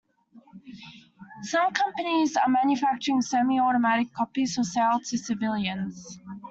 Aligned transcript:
Some 1.43 1.73
companies 1.73 2.35
are 2.35 2.49
manufacturing 2.49 3.21
semi-automatic 3.21 4.11
copies 4.13 4.55
for 4.55 4.63
sale 4.63 4.99
to 4.99 5.15
civilians. 5.19 6.17